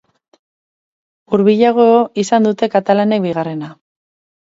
[1.35, 1.87] Hurbilago
[2.25, 3.75] izan dute katalanek bigarrena.